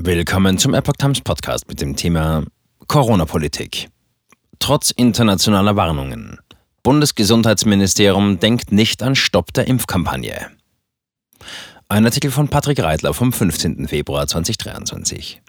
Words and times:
Willkommen 0.00 0.58
zum 0.58 0.74
Epoch 0.74 0.92
Times 0.96 1.20
Podcast 1.22 1.66
mit 1.68 1.80
dem 1.80 1.96
Thema 1.96 2.44
Corona-Politik. 2.86 3.88
Trotz 4.60 4.92
internationaler 4.92 5.74
Warnungen. 5.74 6.38
Bundesgesundheitsministerium 6.84 8.38
denkt 8.38 8.70
nicht 8.70 9.02
an 9.02 9.16
Stopp 9.16 9.52
der 9.54 9.66
Impfkampagne. 9.66 10.52
Ein 11.88 12.04
Artikel 12.04 12.30
von 12.30 12.46
Patrick 12.46 12.80
Reitler 12.80 13.12
vom 13.12 13.32
15. 13.32 13.88
Februar 13.88 14.28
2023. 14.28 15.42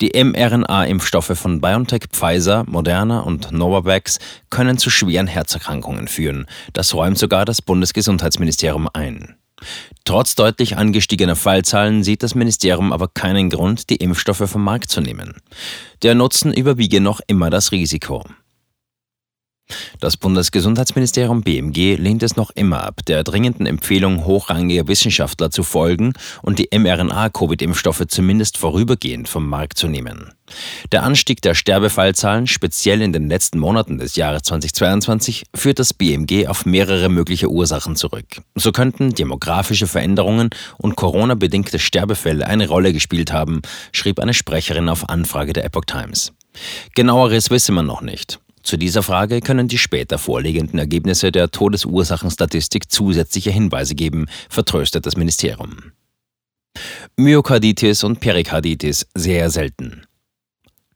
Die 0.00 0.10
mRNA-Impfstoffe 0.24 1.38
von 1.38 1.60
BioNTech, 1.60 2.06
Pfizer, 2.10 2.64
Moderna 2.66 3.20
und 3.20 3.52
Novavax 3.52 4.18
können 4.50 4.76
zu 4.76 4.90
schweren 4.90 5.28
Herzerkrankungen 5.28 6.08
führen. 6.08 6.46
Das 6.72 6.94
räumt 6.94 7.16
sogar 7.16 7.44
das 7.44 7.62
Bundesgesundheitsministerium 7.62 8.88
ein. 8.92 9.36
Trotz 10.04 10.34
deutlich 10.34 10.76
angestiegener 10.76 11.36
Fallzahlen 11.36 12.02
sieht 12.02 12.22
das 12.22 12.34
Ministerium 12.34 12.92
aber 12.92 13.08
keinen 13.08 13.50
Grund, 13.50 13.90
die 13.90 13.96
Impfstoffe 13.96 14.50
vom 14.50 14.64
Markt 14.64 14.90
zu 14.90 15.00
nehmen. 15.00 15.34
Der 16.02 16.14
Nutzen 16.14 16.52
überwiege 16.52 17.00
noch 17.00 17.20
immer 17.26 17.50
das 17.50 17.72
Risiko. 17.72 18.24
Das 20.00 20.16
Bundesgesundheitsministerium 20.16 21.42
BMG 21.42 21.96
lehnt 21.96 22.22
es 22.22 22.36
noch 22.36 22.50
immer 22.50 22.84
ab, 22.84 23.00
der 23.06 23.24
dringenden 23.24 23.66
Empfehlung 23.66 24.24
hochrangiger 24.24 24.88
Wissenschaftler 24.88 25.50
zu 25.50 25.62
folgen 25.62 26.12
und 26.42 26.58
die 26.58 26.68
mRNA-Covid-Impfstoffe 26.76 28.06
zumindest 28.08 28.56
vorübergehend 28.58 29.28
vom 29.28 29.48
Markt 29.48 29.78
zu 29.78 29.88
nehmen. 29.88 30.32
Der 30.92 31.02
Anstieg 31.02 31.42
der 31.42 31.54
Sterbefallzahlen, 31.54 32.46
speziell 32.46 33.02
in 33.02 33.12
den 33.12 33.28
letzten 33.28 33.58
Monaten 33.58 33.98
des 33.98 34.16
Jahres 34.16 34.42
2022, 34.42 35.44
führt 35.54 35.78
das 35.78 35.94
BMG 35.94 36.48
auf 36.48 36.66
mehrere 36.66 37.08
mögliche 37.08 37.48
Ursachen 37.48 37.96
zurück. 37.96 38.42
So 38.54 38.72
könnten 38.72 39.14
demografische 39.14 39.86
Veränderungen 39.86 40.50
und 40.78 40.96
Corona-bedingte 40.96 41.78
Sterbefälle 41.78 42.46
eine 42.46 42.68
Rolle 42.68 42.92
gespielt 42.92 43.32
haben, 43.32 43.62
schrieb 43.92 44.20
eine 44.20 44.34
Sprecherin 44.34 44.88
auf 44.88 45.08
Anfrage 45.08 45.52
der 45.52 45.64
Epoch 45.64 45.84
Times. 45.86 46.32
Genaueres 46.94 47.50
wisse 47.50 47.72
man 47.72 47.86
noch 47.86 48.02
nicht. 48.02 48.40
Zu 48.62 48.76
dieser 48.76 49.02
Frage 49.02 49.40
können 49.40 49.68
die 49.68 49.78
später 49.78 50.18
vorliegenden 50.18 50.78
Ergebnisse 50.78 51.32
der 51.32 51.50
Todesursachenstatistik 51.50 52.90
zusätzliche 52.90 53.50
Hinweise 53.50 53.94
geben, 53.94 54.26
vertröstet 54.48 55.06
das 55.06 55.16
Ministerium. 55.16 55.92
Myokarditis 57.16 58.04
und 58.04 58.20
Perikarditis 58.20 59.06
sehr 59.14 59.50
selten. 59.50 60.02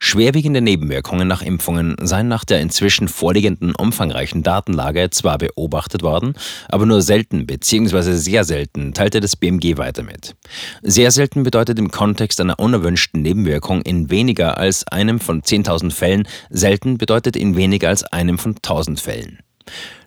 Schwerwiegende 0.07 0.61
Nebenwirkungen 0.61 1.27
nach 1.27 1.41
Impfungen 1.41 1.97
seien 1.99 2.29
nach 2.29 2.45
der 2.45 2.61
inzwischen 2.61 3.09
vorliegenden 3.09 3.75
umfangreichen 3.75 4.43
Datenlage 4.43 5.09
zwar 5.09 5.39
beobachtet 5.39 6.03
worden, 6.03 6.35
aber 6.69 6.85
nur 6.85 7.01
selten 7.01 7.47
bzw. 7.47 8.13
sehr 8.13 8.45
selten 8.45 8.93
teilte 8.93 9.21
das 9.21 9.35
BMG 9.35 9.79
weiter 9.79 10.03
mit. 10.03 10.37
Sehr 10.83 11.11
selten 11.11 11.43
bedeutet 11.43 11.79
im 11.79 11.91
Kontext 11.91 12.39
einer 12.39 12.59
unerwünschten 12.59 13.23
Nebenwirkung 13.23 13.81
in 13.81 14.11
weniger 14.11 14.59
als 14.59 14.87
einem 14.87 15.21
von 15.21 15.41
10.000 15.41 15.91
Fällen, 15.91 16.29
selten 16.51 16.99
bedeutet 16.99 17.35
in 17.35 17.57
weniger 17.57 17.89
als 17.89 18.05
einem 18.05 18.37
von 18.37 18.57
1.000 18.57 19.01
Fällen. 19.01 19.39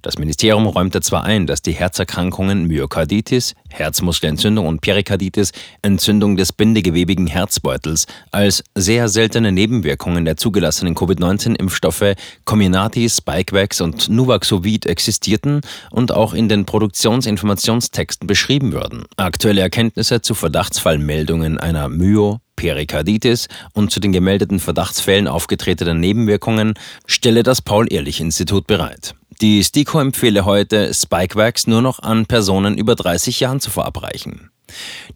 Das 0.02 0.18
Ministerium 0.18 0.68
räumte 0.68 1.02
zwar 1.02 1.26
ein, 1.26 1.48
dass 1.48 1.62
die 1.62 1.74
Herzerkrankungen 1.74 2.66
Myokarditis, 2.66 3.56
Herzmuskelentzündung 3.70 4.66
und 4.66 4.80
Perikarditis, 4.80 5.52
Entzündung 5.82 6.38
des 6.38 6.54
bindegewebigen 6.54 7.28
Herzbeutels, 7.28 8.06
als 8.32 8.64
sehr 8.76 9.10
seltene 9.10 9.52
Nebenwirkungen 9.52 10.24
der 10.24 10.38
zugelassenen 10.38 10.96
Covid-19-Impfstoffe 10.96 12.16
Comirnaty, 12.46 13.10
Spikevax 13.10 13.82
und 13.82 14.08
Nuvaxovid 14.08 14.86
existierten 14.86 15.62
und 15.92 16.14
auch 16.14 16.34
in 16.34 16.48
den 16.48 16.66
Produktionsinformationstexten 16.66 18.28
beschrieben 18.28 18.72
würden. 18.72 19.06
Aktuelle 19.18 19.62
Erkenntnisse 19.62 20.22
zu 20.22 20.36
Verdachtsfallmeldungen 20.36 21.58
einer 21.58 21.90
Myo, 21.90 22.40
Perikarditis 22.56 23.48
und 23.74 23.92
zu 23.92 24.00
den 24.00 24.12
gemeldeten 24.12 24.60
Verdachtsfällen 24.60 25.28
aufgetretenen 25.28 26.00
Nebenwirkungen 26.00 26.74
stelle 27.06 27.44
das 27.44 27.62
Paul-Ehrlich-Institut 27.62 28.68
bereit. 28.68 29.16
Die 29.40 29.64
STIKO 29.64 30.00
empfehle 30.00 30.46
heute, 30.46 30.92
Spikevax 30.92 31.68
nur 31.68 31.84
noch 31.84 32.00
an 32.00 32.26
Personen 32.26 32.76
über 32.76 32.96
30 32.96 33.40
Jahren 33.40 33.60
zu 33.60 33.70
verabreichen. 33.70 34.50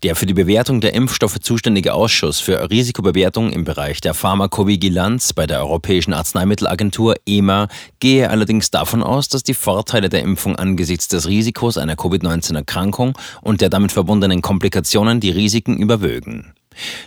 Der 0.04 0.16
für 0.16 0.28
die 0.28 0.36
Bewertung 0.36 0.80
der 0.80 0.94
Impfstoffe 0.94 1.40
zuständige 1.40 1.96
Ausschuss 1.96 2.40
für 2.40 2.70
Risikobewertung 2.70 3.52
im 3.52 3.64
Bereich 3.64 4.00
der 4.00 4.14
Pharmakovigilanz 4.14 5.34
bei 5.34 5.48
der 5.48 5.60
Europäischen 5.62 6.14
Arzneimittelagentur 6.14 7.16
EMA 7.26 7.68
gehe 8.00 8.30
allerdings 8.30 8.70
davon 8.70 9.02
aus, 9.02 9.28
dass 9.28 9.42
die 9.42 9.56
Vorteile 9.56 10.08
der 10.08 10.22
Impfung 10.22 10.56
angesichts 10.56 11.08
des 11.08 11.28
Risikos 11.28 11.80
einer 11.80 11.96
Covid-19-Erkrankung 11.96 13.18
und 13.42 13.62
der 13.62 13.70
damit 13.70 13.92
verbundenen 13.92 14.44
Komplikationen 14.44 15.20
die 15.20 15.32
Risiken 15.32 15.78
überwögen. 15.78 16.54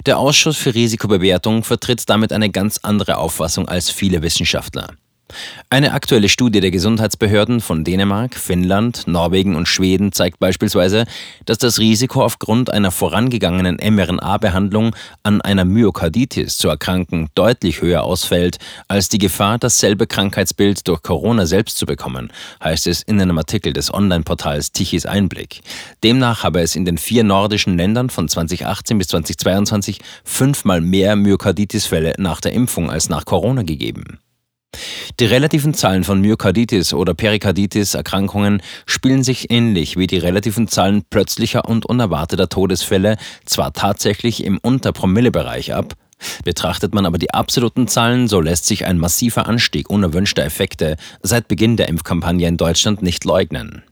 Der 0.05 0.19
Ausschuss 0.19 0.57
für 0.57 0.75
Risikobewertung 0.75 1.63
vertritt 1.63 2.09
damit 2.09 2.33
eine 2.33 2.51
ganz 2.51 2.81
andere 2.83 3.19
Auffassung 3.19 3.69
als 3.69 3.89
viele 3.89 4.21
Wissenschaftler. 4.21 4.89
Eine 5.71 5.93
aktuelle 5.93 6.29
Studie 6.29 6.61
der 6.61 6.71
Gesundheitsbehörden 6.71 7.61
von 7.61 7.83
Dänemark, 7.83 8.35
Finnland, 8.35 9.07
Norwegen 9.07 9.57
und 9.57 9.67
Schweden 9.67 10.13
zeigt 10.13 10.39
beispielsweise, 10.39 11.07
dass 11.47 11.59
das 11.59 11.79
Risiko 11.79 12.23
aufgrund 12.23 12.71
einer 12.71 12.91
vorangegangenen 12.91 13.79
mRNA-Behandlung 13.83 14.95
an 15.23 15.41
einer 15.41 15.65
Myokarditis 15.65 16.59
zu 16.59 16.69
erkranken 16.69 17.29
deutlich 17.35 17.81
höher 17.81 18.03
ausfällt 18.03 18.59
als 18.87 19.09
die 19.09 19.19
Gefahr, 19.19 19.59
dasselbe 19.59 20.07
Krankheitsbild 20.07 20.87
durch 20.87 21.03
Corona 21.03 21.47
selbst 21.47 21.79
zu 21.79 21.87
bekommen, 21.87 22.31
heißt 22.63 22.87
es 22.87 23.03
in 23.03 23.21
einem 23.21 23.39
Artikel 23.39 23.73
des 23.73 23.93
Online-Portals 23.93 24.73
Tichys 24.73 25.07
Einblick. 25.07 25.63
Demnach 26.05 26.45
habe 26.45 26.61
es 26.61 26.77
in 26.77 26.85
den 26.85 26.99
vier 26.99 27.25
nordischen 27.25 27.77
Ländern 27.77 28.11
von 28.11 28.29
2018 28.29 28.99
bis 28.99 29.09
2022 29.09 29.99
fünfmal 30.23 30.81
mehr 30.81 31.17
Myokarditis-Fälle 31.17 32.15
nach 32.19 32.41
der 32.41 32.53
Impfung 32.53 32.91
als 32.91 33.09
nach 33.09 33.25
Corona 33.25 33.63
gegeben. 33.63 34.19
Die 35.21 35.27
relativen 35.27 35.75
Zahlen 35.75 36.05
von 36.05 36.21
Myokarditis 36.21 36.95
oder 36.95 37.15
Perikarditis-Erkrankungen 37.15 38.63
spielen 38.87 39.23
sich 39.23 39.51
ähnlich 39.51 39.97
wie 39.97 40.07
die 40.07 40.19
relativen 40.19 40.69
Zahlen 40.69 41.05
plötzlicher 41.09 41.69
und 41.69 41.87
unerwarteter 41.87 42.49
Todesfälle 42.49 43.17
zwar 43.45 43.73
tatsächlich 43.73 44.45
im 44.45 44.59
Unterpromille-Bereich 44.59 45.75
ab, 45.75 45.95
Betrachtet 46.45 46.95
man 46.95 47.07
aber 47.07 47.19
die 47.19 47.35
absoluten 47.35 47.89
Zahlen, 47.89 48.29
so 48.29 48.41
lässt 48.41 48.67
sich 48.67 48.87
ein 48.87 48.99
massiver 48.99 49.47
Anstieg 49.47 49.91
unerwünschter 49.91 50.45
Effekte 50.45 50.97
seit 51.23 51.49
Beginn 51.49 51.77
der 51.77 51.89
Impfkampagne 51.89 52.49
in 52.49 52.57
Deutschland 52.57 53.03
nicht 53.03 53.25
leugnen. 53.25 53.83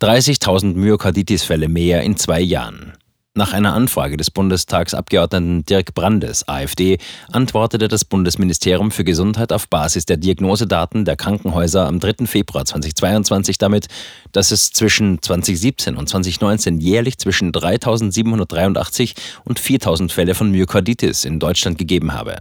30.000 0.00 0.74
Myokarditis-Fälle 0.74 1.68
mehr 1.68 2.02
in 2.02 2.16
zwei 2.16 2.40
Jahren. 2.40 2.92
Nach 3.34 3.54
einer 3.54 3.72
Anfrage 3.72 4.18
des 4.18 4.30
Bundestagsabgeordneten 4.30 5.64
Dirk 5.64 5.94
Brandes, 5.94 6.46
AfD, 6.46 6.98
antwortete 7.30 7.88
das 7.88 8.04
Bundesministerium 8.04 8.90
für 8.90 9.04
Gesundheit 9.04 9.54
auf 9.54 9.70
Basis 9.70 10.04
der 10.04 10.18
Diagnosedaten 10.18 11.06
der 11.06 11.16
Krankenhäuser 11.16 11.86
am 11.86 11.98
3. 11.98 12.26
Februar 12.26 12.66
2022 12.66 13.56
damit, 13.56 13.86
dass 14.32 14.50
es 14.50 14.70
zwischen 14.70 15.22
2017 15.22 15.96
und 15.96 16.10
2019 16.10 16.78
jährlich 16.78 17.16
zwischen 17.16 17.52
3.783 17.52 19.14
und 19.44 19.58
4.000 19.58 20.12
Fälle 20.12 20.34
von 20.34 20.50
Myokarditis 20.50 21.24
in 21.24 21.38
Deutschland 21.38 21.78
gegeben 21.78 22.12
habe. 22.12 22.36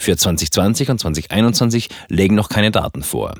Für 0.00 0.16
2020 0.16 0.90
und 0.90 0.98
2021 0.98 1.90
legen 2.08 2.34
noch 2.34 2.48
keine 2.48 2.72
Daten 2.72 3.04
vor. 3.04 3.36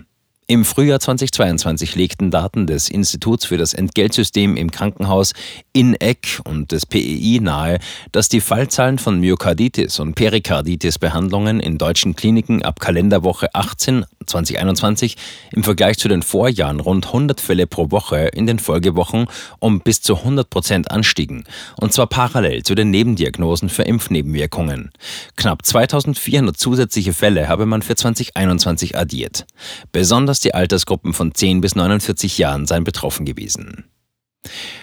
Im 0.47 0.66
Frühjahr 0.66 1.00
2022 1.00 1.97
legten 1.97 2.31
Daten 2.31 2.66
des 2.66 2.91
Instituts 2.91 3.47
für 3.47 3.56
das 3.56 3.72
Entgeltsystem 3.72 4.59
im 4.59 4.71
Krankenhaus 4.71 5.32
INEC 5.72 6.43
und 6.44 6.71
des 6.71 6.84
PEI 6.84 7.38
nahe, 7.41 7.78
dass 8.12 8.28
die 8.28 8.43
Fallzahlen 8.43 8.99
von 8.99 9.21
Myokarditis 9.21 10.00
und 10.00 10.15
Perikarditis-Behandlungen 10.16 11.60
in 11.60 11.78
deutschen 11.78 12.15
Kliniken 12.15 12.62
ab 12.62 12.78
Kalenderwoche 12.78 13.54
18 13.54 14.04
2021 14.27 15.16
im 15.53 15.65
Vergleich 15.65 15.99
zu 15.99 16.09
den 16.09 16.22
Vorjahren 16.22 16.81
rund 16.81 17.06
100 17.06 17.41
Fälle 17.41 17.66
pro 17.66 17.91
Woche 17.91 18.28
in 18.33 18.47
den 18.47 18.59
Folgewochen 18.59 19.27
um 19.59 19.81
bis 19.81 20.03
zu 20.03 20.16
100 20.16 20.49
Prozent 20.49 20.91
anstiegen, 20.91 21.44
und 21.81 21.93
zwar 21.93 22.06
parallel 22.06 22.62
zu 22.62 22.75
den 22.75 22.91
Nebendiagnosen 22.91 23.69
für 23.69 23.83
Impfnebenwirkungen. 23.83 24.91
Knapp 25.36 25.65
2400 25.65 26.57
zusätzliche 26.57 27.13
Fälle 27.13 27.48
habe 27.48 27.66
man 27.66 27.83
für 27.83 27.95
2021 27.95 28.97
addiert. 28.97 29.47
Besonders 29.92 30.34
die 30.41 30.54
Altersgruppen 30.54 31.13
von 31.13 31.34
10 31.34 31.60
bis 31.60 31.75
49 31.75 32.39
Jahren 32.39 32.66
seien 32.66 32.84
betroffen 32.84 33.27
gewesen. 33.27 33.84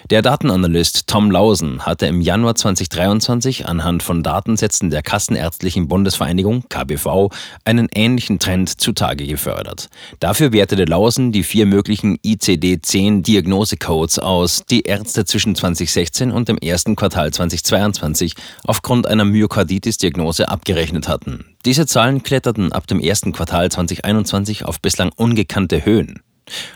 Der 0.10 0.22
Datenanalyst 0.22 1.08
Tom 1.08 1.32
Lausen 1.32 1.86
hatte 1.86 2.06
im 2.06 2.20
Januar 2.20 2.56
2023 2.56 3.66
anhand 3.66 4.04
von 4.04 4.24
Datensätzen 4.24 4.90
der 4.90 5.02
Kassenärztlichen 5.02 5.88
Bundesvereinigung 5.88 6.66
KBV 6.68 7.30
einen 7.64 7.88
ähnlichen 7.94 8.40
Trend 8.40 8.82
zutage 8.82 9.26
gefördert. 9.26 9.90
Dafür 10.20 10.52
wertete 10.52 10.84
Lausen 10.86 11.32
die 11.32 11.44
vier 11.44 11.66
möglichen 11.66 12.18
ICD-10 12.18 13.22
Diagnosecodes 13.22 14.20
aus, 14.20 14.64
die 14.70 14.82
Ärzte 14.82 15.24
zwischen 15.24 15.56
2016 15.56 16.32
und 16.32 16.50
dem 16.50 16.58
ersten 16.58 16.96
Quartal 16.96 17.32
2022 17.32 18.36
aufgrund 18.66 19.08
einer 19.08 19.24
Myokarditis-Diagnose 19.24 20.50
abgerechnet 20.50 21.08
hatten. 21.08 21.46
Diese 21.64 21.86
Zahlen 21.86 22.24
kletterten 22.24 22.72
ab 22.72 22.88
dem 22.88 23.00
ersten 23.00 23.32
Quartal 23.32 23.72
2021 23.72 24.66
auf 24.66 24.82
bislang 24.82 25.12
ungekannte 25.16 25.86
Höhen. 25.86 26.22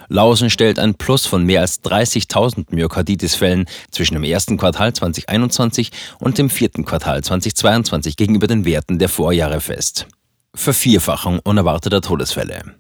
Lausen 0.08 0.50
stellt 0.50 0.80
ein 0.80 0.96
Plus 0.96 1.26
von 1.26 1.44
mehr 1.44 1.62
als 1.62 1.84
30.000 1.84 2.66
Myokarditis-Fällen 2.70 3.66
zwischen 3.92 4.16
dem 4.16 4.24
ersten 4.24 4.58
Quartal 4.58 4.94
2021 4.94 5.92
und 6.20 6.38
dem 6.38 6.50
vierten 6.50 6.86
Quartal 6.86 7.24
2022 7.24 8.18
gegenüber 8.18 8.48
den 8.48 8.66
Werten 8.66 9.00
der 9.00 9.10
Vorjahre 9.10 9.62
fest. 9.62 10.08
Vervierfachung 10.54 11.40
unerwarteter 11.44 12.02
Todesfälle. 12.02 12.76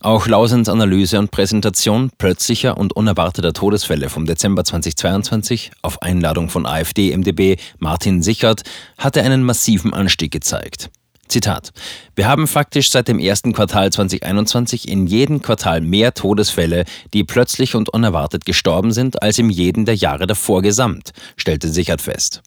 Auch 0.00 0.26
Lausens 0.26 0.68
Analyse 0.68 1.18
und 1.18 1.30
Präsentation 1.30 2.10
plötzlicher 2.16 2.78
und 2.78 2.94
unerwarteter 2.94 3.52
Todesfälle 3.52 4.08
vom 4.08 4.24
Dezember 4.24 4.64
2022 4.64 5.70
auf 5.82 6.00
Einladung 6.00 6.48
von 6.48 6.64
AfD-MDB 6.64 7.56
Martin 7.78 8.22
Sichert 8.22 8.62
hatte 8.96 9.22
einen 9.22 9.42
massiven 9.42 9.92
Anstieg 9.92 10.32
gezeigt. 10.32 10.90
Zitat. 11.30 11.70
Wir 12.14 12.28
haben 12.28 12.46
faktisch 12.46 12.90
seit 12.90 13.08
dem 13.08 13.18
ersten 13.18 13.52
Quartal 13.52 13.90
2021 13.90 14.88
in 14.88 15.06
jedem 15.06 15.42
Quartal 15.42 15.80
mehr 15.80 16.12
Todesfälle, 16.12 16.84
die 17.14 17.24
plötzlich 17.24 17.74
und 17.74 17.88
unerwartet 17.88 18.44
gestorben 18.44 18.92
sind, 18.92 19.22
als 19.22 19.38
in 19.38 19.50
jedem 19.50 19.84
der 19.84 19.94
Jahre 19.94 20.26
davor 20.26 20.62
gesamt, 20.62 21.12
stellte 21.36 21.68
Sichert 21.68 22.00
fest. 22.00 22.42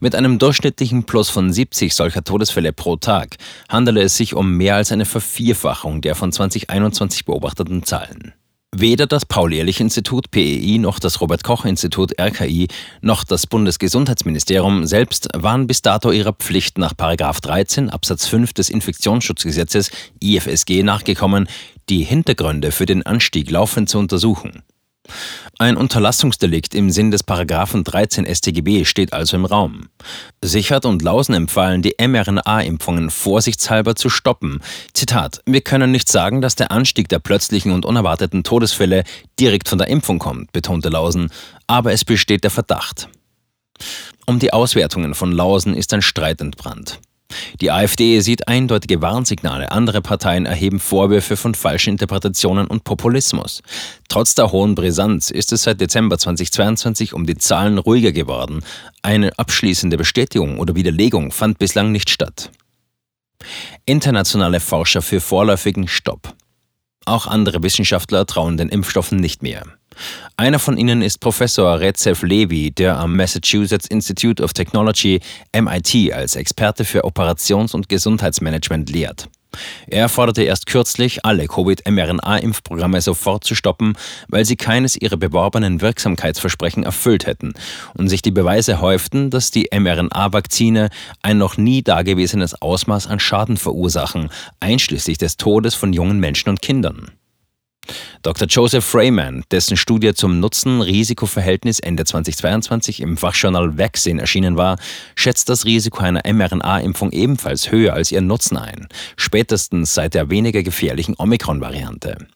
Mit 0.00 0.14
einem 0.14 0.38
durchschnittlichen 0.38 1.04
Plus 1.04 1.30
von 1.30 1.52
70 1.52 1.94
solcher 1.94 2.24
Todesfälle 2.24 2.72
pro 2.72 2.96
Tag 2.96 3.36
handele 3.68 4.02
es 4.02 4.16
sich 4.16 4.34
um 4.34 4.56
mehr 4.56 4.76
als 4.76 4.92
eine 4.92 5.04
Vervierfachung 5.04 6.00
der 6.00 6.14
von 6.14 6.32
2021 6.32 7.24
beobachteten 7.24 7.82
Zahlen. 7.82 8.34
Weder 8.78 9.06
das 9.06 9.24
Paul-Ehrlich-Institut 9.24 10.30
PEI 10.30 10.76
noch 10.78 10.98
das 10.98 11.22
Robert-Koch-Institut 11.22 12.20
RKI 12.20 12.68
noch 13.00 13.24
das 13.24 13.46
Bundesgesundheitsministerium 13.46 14.84
selbst 14.84 15.28
waren 15.34 15.66
bis 15.66 15.80
dato 15.80 16.12
ihrer 16.12 16.34
Pflicht 16.34 16.76
nach 16.76 16.92
13 16.92 17.88
Absatz 17.88 18.26
5 18.26 18.52
des 18.52 18.68
Infektionsschutzgesetzes 18.68 19.90
IFSG 20.22 20.82
nachgekommen, 20.82 21.48
die 21.88 22.04
Hintergründe 22.04 22.70
für 22.70 22.84
den 22.84 23.06
Anstieg 23.06 23.50
laufend 23.50 23.88
zu 23.88 23.98
untersuchen. 23.98 24.62
Ein 25.58 25.76
Unterlassungsdelikt 25.76 26.74
im 26.74 26.90
Sinn 26.90 27.10
des 27.10 27.22
Paragraphen 27.22 27.84
13 27.84 28.26
StGB 28.26 28.84
steht 28.84 29.12
also 29.12 29.36
im 29.36 29.44
Raum. 29.44 29.88
Sichert 30.42 30.84
und 30.84 31.02
Lausen 31.02 31.34
empfahlen, 31.34 31.82
die 31.82 31.94
mRNA-Impfungen 31.98 33.10
vorsichtshalber 33.10 33.96
zu 33.96 34.10
stoppen. 34.10 34.60
Zitat: 34.92 35.40
Wir 35.46 35.62
können 35.62 35.90
nicht 35.90 36.08
sagen, 36.08 36.40
dass 36.40 36.56
der 36.56 36.70
Anstieg 36.70 37.08
der 37.08 37.18
plötzlichen 37.18 37.72
und 37.72 37.86
unerwarteten 37.86 38.44
Todesfälle 38.44 39.04
direkt 39.40 39.68
von 39.68 39.78
der 39.78 39.88
Impfung 39.88 40.18
kommt, 40.18 40.52
betonte 40.52 40.88
Lausen, 40.88 41.30
aber 41.66 41.92
es 41.92 42.04
besteht 42.04 42.44
der 42.44 42.50
Verdacht. 42.50 43.08
Um 44.26 44.38
die 44.38 44.52
Auswertungen 44.52 45.14
von 45.14 45.32
Lausen 45.32 45.74
ist 45.74 45.94
ein 45.94 46.02
Streit 46.02 46.40
entbrannt. 46.40 47.00
Die 47.60 47.70
AfD 47.70 48.20
sieht 48.20 48.48
eindeutige 48.48 49.02
Warnsignale, 49.02 49.72
andere 49.72 50.02
Parteien 50.02 50.46
erheben 50.46 50.78
Vorwürfe 50.78 51.36
von 51.36 51.54
falschen 51.54 51.90
Interpretationen 51.90 52.66
und 52.66 52.84
Populismus. 52.84 53.62
Trotz 54.08 54.34
der 54.34 54.52
hohen 54.52 54.74
Brisanz 54.74 55.30
ist 55.30 55.52
es 55.52 55.62
seit 55.64 55.80
Dezember 55.80 56.18
2022 56.18 57.14
um 57.14 57.26
die 57.26 57.36
Zahlen 57.36 57.78
ruhiger 57.78 58.12
geworden. 58.12 58.62
Eine 59.02 59.38
abschließende 59.38 59.96
Bestätigung 59.96 60.58
oder 60.58 60.74
Widerlegung 60.74 61.32
fand 61.32 61.58
bislang 61.58 61.92
nicht 61.92 62.10
statt. 62.10 62.50
Internationale 63.84 64.60
Forscher 64.60 65.02
für 65.02 65.20
vorläufigen 65.20 65.88
Stopp. 65.88 66.34
Auch 67.04 67.26
andere 67.26 67.62
Wissenschaftler 67.62 68.26
trauen 68.26 68.56
den 68.56 68.68
Impfstoffen 68.68 69.18
nicht 69.18 69.42
mehr. 69.42 69.62
Einer 70.36 70.58
von 70.58 70.76
ihnen 70.76 71.02
ist 71.02 71.20
Professor 71.20 71.80
Recep 71.80 72.22
Levi, 72.22 72.70
der 72.70 72.98
am 72.98 73.16
Massachusetts 73.16 73.86
Institute 73.86 74.42
of 74.42 74.52
Technology 74.52 75.20
MIT 75.54 76.12
als 76.12 76.36
Experte 76.36 76.84
für 76.84 77.04
Operations- 77.04 77.74
und 77.74 77.88
Gesundheitsmanagement 77.88 78.90
lehrt. 78.90 79.28
Er 79.86 80.08
forderte 80.08 80.42
erst 80.42 80.66
kürzlich, 80.66 81.24
alle 81.24 81.46
Covid-mRNA-Impfprogramme 81.46 83.00
sofort 83.00 83.44
zu 83.44 83.54
stoppen, 83.54 83.96
weil 84.28 84.44
sie 84.44 84.56
keines 84.56 84.96
ihrer 84.96 85.16
beworbenen 85.16 85.80
Wirksamkeitsversprechen 85.80 86.82
erfüllt 86.82 87.26
hätten 87.26 87.54
und 87.94 88.08
sich 88.08 88.22
die 88.22 88.30
Beweise 88.30 88.80
häuften, 88.80 89.30
dass 89.30 89.50
die 89.50 89.68
mRNA-Vakzine 89.72 90.90
ein 91.22 91.38
noch 91.38 91.56
nie 91.56 91.82
dagewesenes 91.82 92.60
Ausmaß 92.60 93.06
an 93.06 93.20
Schaden 93.20 93.56
verursachen, 93.56 94.30
einschließlich 94.60 95.18
des 95.18 95.36
Todes 95.36 95.74
von 95.74 95.92
jungen 95.92 96.20
Menschen 96.20 96.50
und 96.50 96.62
Kindern. 96.62 97.10
Dr. 98.22 98.46
Joseph 98.48 98.84
Freeman, 98.84 99.44
dessen 99.50 99.76
Studie 99.76 100.14
zum 100.14 100.40
Nutzen-Risiko-Verhältnis 100.40 101.78
Ende 101.78 102.04
2022 102.04 103.00
im 103.00 103.16
Fachjournal 103.16 103.78
Vaccine 103.78 104.20
erschienen 104.20 104.56
war, 104.56 104.78
schätzt 105.14 105.48
das 105.48 105.64
Risiko 105.64 106.02
einer 106.02 106.22
mRNA-Impfung 106.24 107.12
ebenfalls 107.12 107.70
höher 107.70 107.94
als 107.94 108.12
ihr 108.12 108.20
Nutzen 108.20 108.56
ein, 108.56 108.88
spätestens 109.16 109.94
seit 109.94 110.14
der 110.14 110.30
weniger 110.30 110.62
gefährlichen 110.62 111.14
Omikron-Variante. 111.18 112.26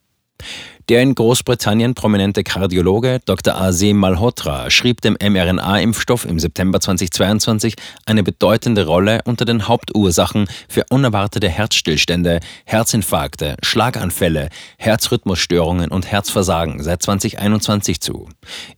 Der 0.89 1.01
in 1.01 1.15
Großbritannien 1.15 1.93
prominente 1.93 2.43
Kardiologe 2.43 3.19
Dr. 3.25 3.55
Azim 3.55 3.97
Malhotra 3.97 4.69
schrieb 4.69 5.01
dem 5.01 5.15
mRNA-Impfstoff 5.15 6.25
im 6.25 6.39
September 6.39 6.79
2022 6.79 7.75
eine 8.05 8.23
bedeutende 8.23 8.85
Rolle 8.85 9.19
unter 9.25 9.45
den 9.45 9.67
Hauptursachen 9.67 10.47
für 10.67 10.85
unerwartete 10.89 11.49
Herzstillstände, 11.49 12.39
Herzinfarkte, 12.65 13.57
Schlaganfälle, 13.61 14.49
Herzrhythmusstörungen 14.77 15.91
und 15.91 16.07
Herzversagen 16.11 16.81
seit 16.81 17.03
2021 17.03 18.01
zu. 18.01 18.29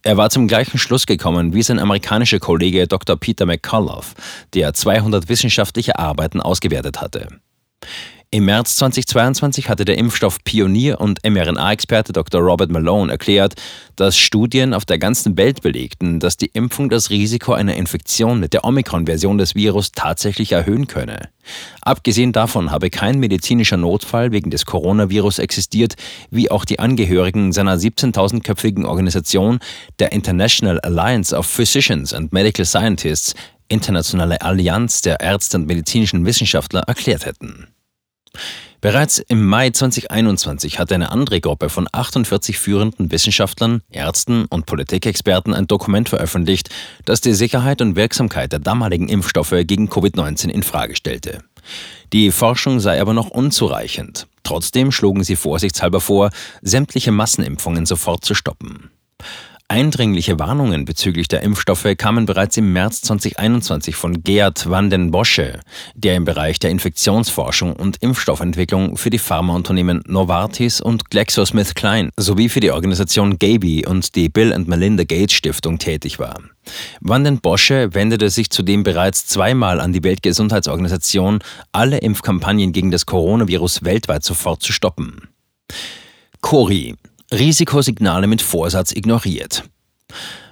Er 0.01 0.17
war 0.17 0.29
zum 0.29 0.47
gleichen 0.47 0.79
Schluss 0.79 1.05
gekommen 1.05 1.53
wie 1.53 1.63
sein 1.63 1.79
amerikanischer 1.79 2.39
Kollege 2.39 2.87
Dr. 2.87 3.15
Peter 3.15 3.45
McCullough, 3.45 4.13
der 4.53 4.73
200 4.73 5.29
wissenschaftliche 5.29 5.97
Arbeiten 5.99 6.41
ausgewertet 6.41 7.01
hatte. 7.01 7.27
Im 8.33 8.45
März 8.45 8.77
2022 8.77 9.69
hatte 9.69 9.85
der 9.85 9.99
Impfstoff-Pionier 9.99 10.99
und 10.99 11.19
mRNA-Experte 11.23 12.13
Dr. 12.13 12.41
Robert 12.41 12.71
Malone 12.71 13.11
erklärt, 13.11 13.53
dass 13.95 14.17
Studien 14.17 14.73
auf 14.73 14.85
der 14.85 14.97
ganzen 14.97 15.37
Welt 15.37 15.61
belegten, 15.61 16.19
dass 16.19 16.35
die 16.35 16.47
Impfung 16.47 16.89
das 16.89 17.11
Risiko 17.11 17.53
einer 17.53 17.75
Infektion 17.75 18.39
mit 18.39 18.53
der 18.53 18.65
Omikron-Version 18.65 19.37
des 19.37 19.53
Virus 19.53 19.91
tatsächlich 19.91 20.51
erhöhen 20.51 20.87
könne. 20.87 21.29
Abgesehen 21.81 22.31
davon 22.31 22.71
habe 22.71 22.89
kein 22.89 23.19
medizinischer 23.19 23.77
Notfall 23.77 24.31
wegen 24.31 24.49
des 24.49 24.65
Coronavirus 24.65 25.37
existiert, 25.37 25.93
wie 26.31 26.49
auch 26.49 26.65
die 26.65 26.79
Angehörigen 26.79 27.51
seiner 27.51 27.77
17.000-köpfigen 27.77 28.85
Organisation, 28.85 29.59
der 29.99 30.11
International 30.11 30.79
Alliance 30.79 31.37
of 31.37 31.45
Physicians 31.45 32.15
and 32.15 32.33
Medical 32.33 32.65
Scientists, 32.65 33.35
Internationale 33.67 34.41
Allianz 34.41 35.01
der 35.01 35.19
Ärzte 35.19 35.57
und 35.57 35.67
medizinischen 35.67 36.25
Wissenschaftler, 36.25 36.81
erklärt 36.87 37.27
hätten. 37.27 37.67
Bereits 38.81 39.19
im 39.19 39.45
Mai 39.45 39.69
2021 39.69 40.77
hat 40.77 40.91
eine 40.91 41.11
andere 41.11 41.39
Gruppe 41.39 41.69
von 41.69 41.87
48 41.89 42.59
führenden 42.59 43.11
Wissenschaftlern, 43.11 43.81
Ärzten 43.89 44.45
und 44.45 44.65
Politikexperten 44.65 45.53
ein 45.53 45.67
Dokument 45.67 46.09
veröffentlicht, 46.09 46.69
das 47.05 47.21
die 47.21 47.33
Sicherheit 47.33 47.81
und 47.81 47.95
Wirksamkeit 47.95 48.51
der 48.51 48.59
damaligen 48.59 49.07
Impfstoffe 49.07 49.55
gegen 49.65 49.87
Covid-19 49.87 50.49
in 50.49 50.63
Frage 50.63 50.97
stellte. 50.97 51.39
Die 52.11 52.31
Forschung 52.31 52.81
sei 52.81 52.99
aber 52.99 53.13
noch 53.13 53.29
unzureichend. 53.29 54.27
Trotzdem 54.43 54.91
schlugen 54.91 55.23
sie 55.23 55.37
vorsichtshalber 55.37 56.01
vor, 56.01 56.29
sämtliche 56.61 57.11
Massenimpfungen 57.11 57.85
sofort 57.85 58.25
zu 58.25 58.35
stoppen. 58.35 58.91
Eindringliche 59.69 60.37
Warnungen 60.39 60.85
bezüglich 60.85 61.27
der 61.27 61.41
Impfstoffe 61.41 61.87
kamen 61.97 62.25
bereits 62.25 62.57
im 62.57 62.73
März 62.73 63.01
2021 63.01 63.95
von 63.95 64.23
Gerd 64.23 64.69
van 64.69 64.89
den 64.89 65.09
Bosche, 65.09 65.61
der 65.95 66.15
im 66.15 66.25
Bereich 66.25 66.59
der 66.59 66.69
Infektionsforschung 66.69 67.73
und 67.73 67.97
Impfstoffentwicklung 68.01 68.97
für 68.97 69.09
die 69.09 69.19
Pharmaunternehmen 69.19 70.03
Novartis 70.05 70.81
und 70.81 71.09
GlaxoSmithKline 71.09 72.09
sowie 72.17 72.49
für 72.49 72.59
die 72.59 72.71
Organisation 72.71 73.39
Gaby 73.39 73.85
und 73.85 74.15
die 74.15 74.29
Bill 74.29 74.53
and 74.53 74.67
Melinda 74.67 75.05
Gates 75.05 75.33
Stiftung 75.33 75.79
tätig 75.79 76.19
war. 76.19 76.39
Van 76.99 77.23
den 77.23 77.39
Bosche 77.39 77.93
wendete 77.93 78.29
sich 78.29 78.49
zudem 78.49 78.83
bereits 78.83 79.25
zweimal 79.27 79.79
an 79.79 79.93
die 79.93 80.03
Weltgesundheitsorganisation, 80.03 81.39
alle 81.71 81.97
Impfkampagnen 81.99 82.73
gegen 82.73 82.91
das 82.91 83.05
Coronavirus 83.05 83.83
weltweit 83.83 84.23
sofort 84.23 84.61
zu 84.61 84.71
stoppen. 84.71 85.29
Cori 86.41 86.95
Risikosignale 87.33 88.27
mit 88.27 88.43
Vorsatz 88.43 88.91
ignoriert. 88.91 89.63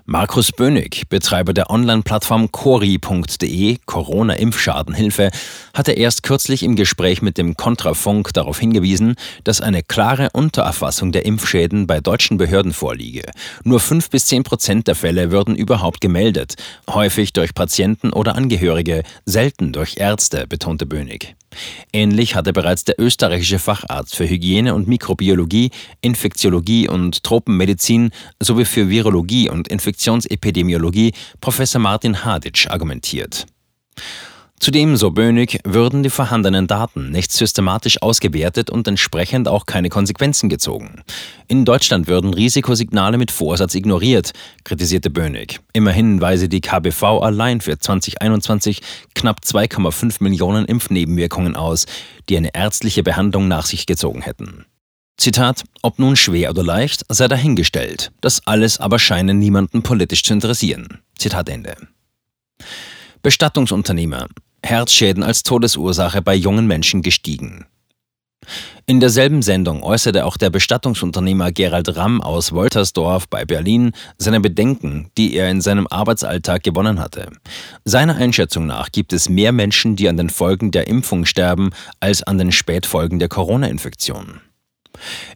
Markus 0.06 0.52
Bönig, 0.52 1.04
Betreiber 1.10 1.54
der 1.54 1.70
Online-Plattform 1.70 2.52
cori.de, 2.52 3.78
Corona-Impfschadenhilfe, 3.86 5.30
hatte 5.76 5.92
erst 5.92 6.24
kürzlich 6.24 6.64
im 6.64 6.76
Gespräch 6.76 7.22
mit 7.22 7.38
dem 7.38 7.56
Kontrafunk 7.56 8.34
darauf 8.34 8.60
hingewiesen, 8.60 9.14
dass 9.44 9.62
eine 9.62 9.84
klare 9.84 10.30
Untererfassung 10.34 11.12
der 11.12 11.26
Impfschäden 11.26 11.86
bei 11.86 12.00
deutschen 12.00 12.38
Behörden 12.38 12.74
vorliege. 12.74 13.30
Nur 13.64 13.80
5 13.80 14.10
bis 14.10 14.26
10 14.26 14.44
Prozent 14.44 14.88
der 14.88 14.96
Fälle 14.96 15.30
würden 15.30 15.56
überhaupt 15.56 16.02
gemeldet, 16.02 16.56
häufig 16.90 17.32
durch 17.32 17.54
Patienten 17.54 18.12
oder 18.12 18.36
Angehörige, 18.36 19.04
selten 19.26 19.72
durch 19.72 19.98
Ärzte, 19.98 20.48
betonte 20.48 20.88
Bönig. 20.88 21.36
Ähnlich 21.94 22.36
hatte 22.36 22.54
bereits 22.54 22.84
der 22.84 23.00
österreichische 23.00 23.60
Facharzt 23.60 24.16
für 24.16 24.28
Hygiene 24.28 24.74
und 24.74 24.88
Mikrobiologie, 24.88 25.72
Infektiologie 26.02 26.88
und 26.88 27.24
Tropenmedizin 27.24 28.12
sowie 28.42 28.66
für 28.66 28.90
Virologie 28.90 29.50
und 29.50 29.68
Infektionsepidemiologie 29.68 31.14
Professor 31.42 31.82
Martin 31.82 32.24
Haditsch 32.24 32.68
argumentiert. 32.68 33.46
Zudem, 34.62 34.96
so 34.96 35.10
Bönig, 35.10 35.60
würden 35.64 36.04
die 36.04 36.12
vorhandenen 36.12 36.68
Daten 36.68 37.10
nicht 37.10 37.32
systematisch 37.32 38.00
ausgewertet 38.04 38.70
und 38.70 38.88
entsprechend 38.88 39.48
auch 39.48 39.66
keine 39.66 39.90
Konsequenzen 39.90 40.50
gezogen. 40.50 41.02
In 41.48 41.66
Deutschland 41.66 42.08
würden 42.08 42.32
Risikosignale 42.32 43.18
mit 43.18 43.32
Vorsatz 43.32 43.74
ignoriert, 43.74 44.34
kritisierte 44.64 45.10
Bönig. 45.10 45.62
Immerhin 45.74 46.22
weise 46.22 46.48
die 46.48 46.62
KBV 46.62 47.24
allein 47.24 47.60
für 47.60 47.80
2021 47.80 48.82
knapp 49.16 49.40
2,5 49.44 50.18
Millionen 50.22 50.68
Impfnebenwirkungen 50.68 51.56
aus, 51.56 51.88
die 52.30 52.38
eine 52.38 52.54
ärztliche 52.54 53.02
Behandlung 53.02 53.48
nach 53.48 53.66
sich 53.66 53.88
gezogen 53.88 54.22
hätten. 54.22 54.66
Zitat, 55.18 55.64
ob 55.82 55.98
nun 55.98 56.16
schwer 56.16 56.52
oder 56.52 56.62
leicht, 56.62 57.04
sei 57.10 57.28
dahingestellt. 57.28 58.12
Das 58.22 58.46
alles 58.46 58.80
aber 58.80 59.00
scheine 59.00 59.34
niemanden 59.34 59.82
politisch 59.82 60.22
zu 60.22 60.34
interessieren. 60.34 61.00
Zitat 61.18 61.50
Ende. 61.50 61.76
Bestattungsunternehmer. 63.24 64.28
Herzschäden 64.64 65.24
als 65.24 65.44
Todesursache 65.44 66.22
bei 66.22 66.36
jungen 66.36 66.68
Menschen 66.68 67.02
gestiegen. 67.02 67.66
In 68.88 69.00
derselben 69.00 69.42
Sendung 69.42 69.84
äußerte 69.84 70.26
auch 70.26 70.36
der 70.36 70.50
Bestattungsunternehmer 70.50 71.52
Gerald 71.52 71.96
Ramm 71.96 72.22
aus 72.22 72.52
Woltersdorf 72.52 73.28
bei 73.30 73.46
Berlin 73.46 73.92
seine 74.18 74.42
Bedenken, 74.42 75.12
die 75.18 75.36
er 75.36 75.50
in 75.50 75.62
seinem 75.62 75.88
Arbeitsalltag 75.88 76.64
gewonnen 76.64 77.00
hatte. 77.00 77.32
Seiner 77.86 78.16
Einschätzung 78.16 78.66
nach 78.66 78.92
gibt 78.92 79.14
es 79.14 79.30
mehr 79.30 79.52
Menschen, 79.52 79.96
die 79.96 80.10
an 80.10 80.18
den 80.18 80.30
Folgen 80.30 80.72
der 80.72 80.88
Impfung 80.88 81.26
sterben, 81.26 81.70
als 82.00 82.24
an 82.24 82.38
den 82.38 82.52
Spätfolgen 82.52 83.20
der 83.20 83.30
Corona-Infektion. 83.30 84.42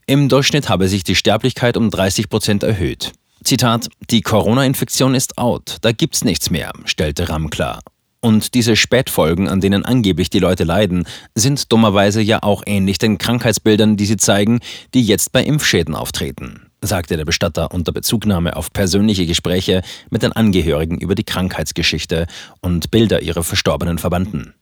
Im 0.06 0.28
Durchschnitt 0.28 0.68
habe 0.68 0.88
sich 0.88 1.04
die 1.04 1.16
Sterblichkeit 1.16 1.78
um 1.78 1.90
30 1.90 2.30
Prozent 2.30 2.64
erhöht. 2.64 3.14
Zitat: 3.44 3.88
Die 4.10 4.22
Corona-Infektion 4.22 5.14
ist 5.16 5.38
out, 5.38 5.78
da 5.82 5.92
gibt's 5.92 6.24
nichts 6.24 6.50
mehr, 6.50 6.74
stellte 6.86 7.30
Ramm 7.30 7.50
klar. 7.50 7.80
Und 8.26 8.56
diese 8.56 8.76
Spätfolgen, 8.76 9.48
an 9.48 9.62
denen 9.62 9.86
angeblich 9.86 10.32
die 10.32 10.40
Leute 10.40 10.64
leiden, 10.64 11.06
sind 11.36 11.72
dummerweise 11.72 12.24
ja 12.24 12.42
auch 12.42 12.64
ähnlich 12.66 12.98
den 12.98 13.20
Krankheitsbildern, 13.20 13.98
die 13.98 14.08
sie 14.08 14.18
zeigen, 14.18 14.62
die 14.96 15.04
jetzt 15.04 15.32
bei 15.32 15.44
Impfschäden 15.44 15.94
auftreten, 15.94 16.72
sagte 16.82 17.18
der 17.18 17.26
Bestatter 17.26 17.72
unter 17.72 17.92
Bezugnahme 17.92 18.56
auf 18.56 18.74
persönliche 18.74 19.28
Gespräche 19.28 19.84
mit 20.10 20.24
den 20.24 20.32
Angehörigen 20.32 20.98
über 20.98 21.14
die 21.14 21.24
Krankheitsgeschichte 21.24 22.26
und 22.62 22.90
Bilder 22.90 23.22
ihrer 23.22 23.44
verstorbenen 23.44 24.00
Verwandten. 24.00 24.56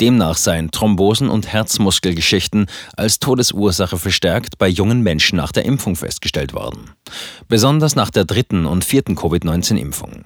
Demnach 0.00 0.36
seien 0.36 0.72
Thrombosen 0.72 1.28
und 1.28 1.46
Herzmuskelgeschichten 1.46 2.66
als 2.96 3.20
Todesursache 3.20 3.98
verstärkt 3.98 4.58
bei 4.58 4.66
jungen 4.66 5.02
Menschen 5.02 5.36
nach 5.36 5.52
der 5.52 5.64
Impfung 5.64 5.94
festgestellt 5.94 6.54
worden. 6.54 6.90
Besonders 7.46 7.94
nach 7.94 8.10
der 8.10 8.24
dritten 8.24 8.66
und 8.66 8.84
vierten 8.84 9.14
Covid-19-Impfung. 9.14 10.24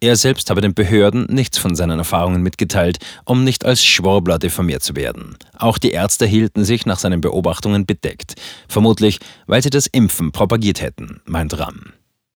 Er 0.00 0.16
selbst 0.16 0.50
habe 0.50 0.60
den 0.60 0.74
Behörden 0.74 1.26
nichts 1.30 1.58
von 1.58 1.74
seinen 1.74 1.98
Erfahrungen 1.98 2.42
mitgeteilt, 2.42 2.98
um 3.24 3.44
nicht 3.44 3.64
als 3.64 3.84
Schwurbler 3.84 4.38
diffamiert 4.38 4.82
zu 4.82 4.96
werden. 4.96 5.36
Auch 5.56 5.78
die 5.78 5.92
Ärzte 5.92 6.26
hielten 6.26 6.64
sich 6.64 6.86
nach 6.86 6.98
seinen 6.98 7.20
Beobachtungen 7.20 7.86
bedeckt. 7.86 8.34
Vermutlich, 8.68 9.20
weil 9.46 9.62
sie 9.62 9.70
das 9.70 9.86
Impfen 9.86 10.32
propagiert 10.32 10.82
hätten, 10.82 11.20
meint 11.24 11.58
Ramm. 11.58 11.92